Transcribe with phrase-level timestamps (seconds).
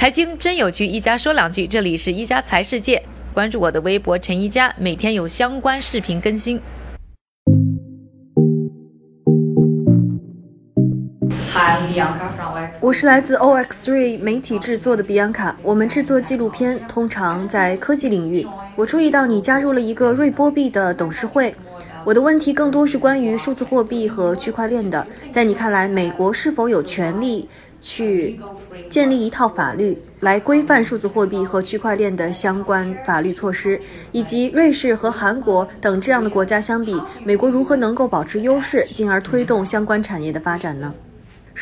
[0.00, 1.66] 财经真有趣，一家说两句。
[1.66, 3.02] 这里是一家财世界，
[3.34, 6.58] 关注我的微博陈一家，每天有相关视频更新。
[12.80, 18.46] 我是来自 OX3 媒体制作的比安卡，我们制作纪录片，通常在科技领域。
[18.76, 21.54] 我注意到你加入了一个瑞波币的董事会。
[22.02, 25.06] 我的问题更多是关于数字货币和区块链的。
[25.30, 27.46] 在你看来，美国是否有权利
[27.80, 28.38] 去
[28.88, 33.80] 建立一套法律来规范数字货币和区块链的相关法律措施？
[34.12, 40.92] 以及瑞士和韩国等这样的国家相比，美国如何能够保持优势，进而推动相关产业的发展呢？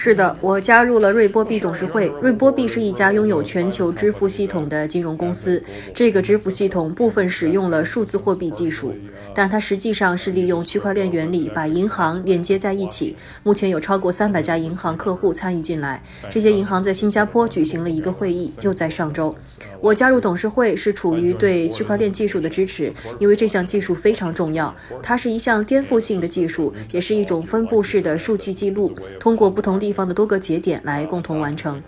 [0.00, 2.06] 是的，我加入了瑞波币董事会。
[2.22, 5.60] 瑞波币是一家拥有全球支付系统的金融公司。
[5.92, 8.94] 这个支付系统部分使用了数字货币技术，
[9.34, 13.16] 但它实际上是利用区块链原理把银行连接在一起。
[13.42, 16.00] 目前有超过三百家银行客户参与进来。
[16.30, 19.34] 这些银行在新加坡举行了一个会议，就在上周。
[19.80, 24.72] 我加入董事会是处于对区块链技术的支持，因为这项技术非常重要。
[25.02, 29.87] 它是一项颠覆性的技术，也是一种分布式的数据记录，通过不同地。
[29.88, 31.82] 地方的多个节点来共同完成。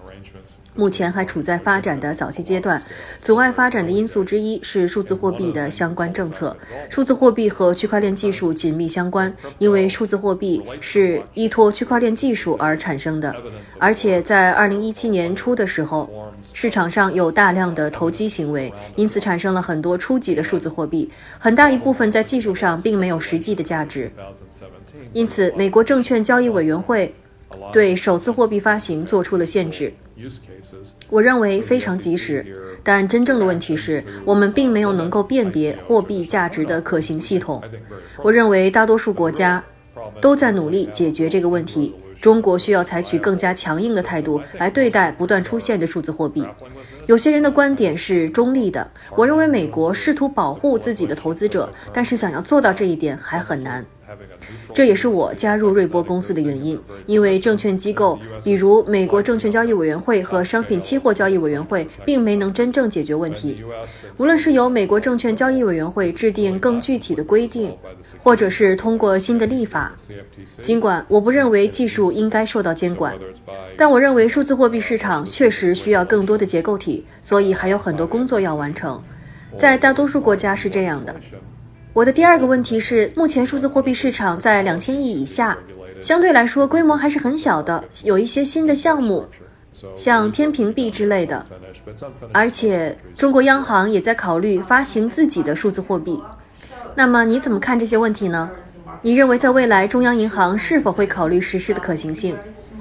[0.74, 2.82] 目前还处在发展的早期阶段，
[3.20, 6.56] 阻碍发展的因素之一是数字货币的相关政策。
[6.88, 13.36] 数字货币和区块链技术紧密相关，因为数字货币是依托区块链技术而产生的。
[13.78, 16.08] 而且在二零一七年初的时候，
[16.54, 24.10] 市场上有大量的投机行为，因此产生了很多初级的数字货币，很大一部分在技术上并没有实际的价值。
[25.12, 27.14] 因此，美国证券交易委员会。
[27.72, 29.92] 对首次货币发行做出了限制，
[31.08, 32.44] 我认为非常及时。
[32.82, 37.62] 但真正的问题是我们并没有能够辨别货币价值的可行系统。
[38.22, 39.62] 我认为大多数国家
[40.20, 41.94] 都在努力解决这个问题。
[42.20, 46.46] 中国需要采取更加强硬的态度来对待不断出现的数字货币。
[47.06, 48.86] 有些人的观点是中立的。
[49.16, 53.84] 我认为美国试图保护自己的投资者，但是想要做到这一点还很难。
[54.72, 63.62] 这也是我加入瑞波公司的原因，因为证券机构，比如美国证券交易委员会和商品期货交易委员会，并没能真正解决问题。
[64.16, 67.76] 无论是由美国证券交易委员会制定更具体的规定，
[68.18, 69.94] 或者是通过新的立法，
[70.60, 73.14] 尽管我不认为技术应该受到监管，
[73.76, 79.02] 但我认为数字货币市场确实需要更多的结构体，所以还有很多工作要完成。
[79.58, 81.14] 在大多数国家是这样的。
[81.92, 85.58] 我的第二个问题是，目前数字货币市场在两千亿以下，
[86.00, 87.82] 相对来说规模还是很小的。
[88.04, 89.26] 有一些新的项目，
[89.96, 91.44] 像天平币之类的，
[92.32, 96.22] 而且中国央行也在考虑发行自己的数字货币。
[96.94, 98.48] 那么你怎么看这些问题呢？
[99.02, 102.36] 你认为在未来中央银行是否会考虑实施的可行性？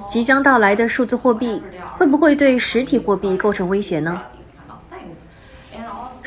[0.06, 1.60] 即将到来的数字货币
[1.94, 4.20] 会不会对实体货币构成威胁呢？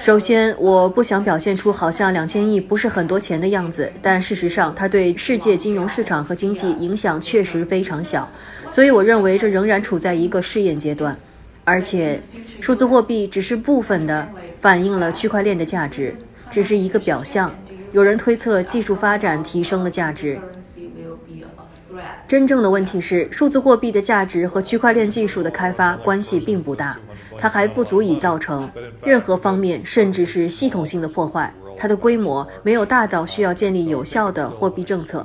[0.04, 8.30] 首先，我不想表现出好像两千亿不是很多钱的样子，但事实上，它对世界金融市场和经济影响确实非常小，
[8.70, 11.16] 所以我认为这仍然处在一个试验阶段。
[11.64, 12.22] 而且，
[12.60, 14.28] 数字货币只是部分的
[14.60, 16.14] 反映了区块链的价值，
[16.52, 17.56] 只是一个表象。
[17.94, 20.38] 有人推测技术发展提升了价值。
[22.34, 26.98] 真正的问题是，数字货币的价值和区块链技术的开发关系并不大，
[27.38, 28.68] 它还不足以造成
[29.04, 31.54] 任何方面，甚至是系统性的破坏。
[31.78, 35.24] 它的规模没有大到需要建立有效的货币政策。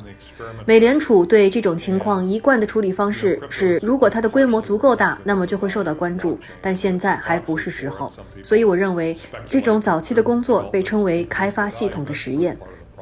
[0.66, 6.38] 美联储对这种情况一贯的处理方式是，如果它的规模足够大，那么就会受到关注。
[6.60, 9.16] 但现在还不是时候，所以我认为
[9.48, 12.54] 这种早期的工作被称为开发系统的实验。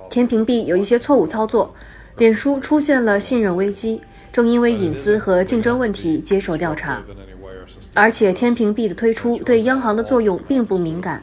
[0.09, 1.75] 天平币有一些错误操作。
[2.19, 4.01] 脸书出现了信任危机，
[4.33, 7.03] 正因为隐私和竞争问题接受调查。
[7.93, 11.23] 而且天平币的推出对央行的作用并不敏感，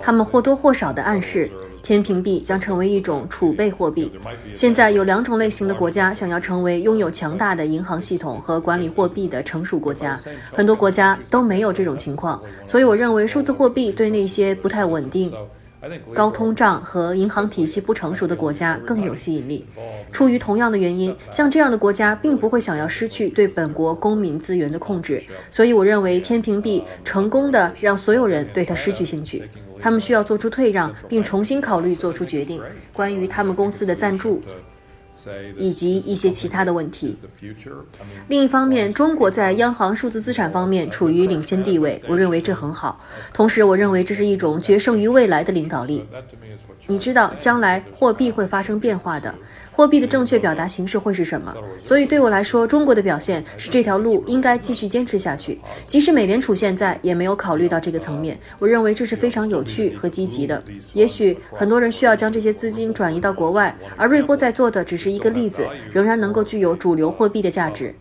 [0.00, 1.50] 他们或多或少的暗示
[1.82, 4.12] 天平币将成为一种储备货币。
[4.54, 10.18] 现在有两种类型的国家想要成为拥有强大的银行系统和管理货币的成熟国家，
[10.52, 12.42] 很多国家都没有这种情况。
[12.66, 15.32] 所以我认为数字货币对那些不太稳定。
[16.14, 19.66] 高通胀和银行体系不成熟的国家更有吸引力。
[20.12, 25.22] 出于同样的原因，像这样的国家并不会想要失去对本国公民资源的控制。
[25.50, 29.48] 所以，我认为天平币成功的让所有人对它失去兴趣。
[29.78, 32.60] 他们需要做出退让，并重新考虑做出决定。
[32.92, 34.42] 关于他们公司的赞助。
[35.58, 37.16] 以及一些其他的问题。
[38.28, 43.00] 另一方面，中国在央行数字资产方面处于领先地位，我认为这很好。
[43.32, 46.04] 同时，我认为这是一种决胜于未来的领导力。
[46.88, 49.34] 你知道，将来货币会发生变化的，
[49.76, 51.54] 货币的正确表达形式会是什么。
[51.82, 55.60] 所以对我来说，中国的表现是这条路应该继续坚持下去。
[55.86, 60.62] 即使美联储现在也没有考虑到这个层面，我认为这是非常有趣和积极的。
[60.94, 67.94] 也许很多人需要将这些资金转移到国外，而瑞波在做的只是一个例子，仍然能够具有主流货币的价值。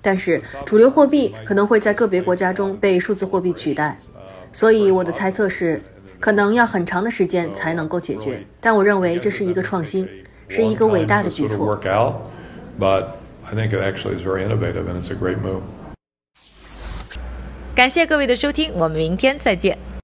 [0.00, 3.98] 但是主流货币可能会在个别国家中被数字货币取代，
[4.52, 5.82] 所以我的猜测是，
[6.18, 8.42] 可能要很长的时间才能够解决。
[8.58, 10.08] 但我认为这是一个创新，
[10.48, 11.78] 是一个伟大的举措。
[17.74, 19.76] 感谢各位的收听，我们明天再见。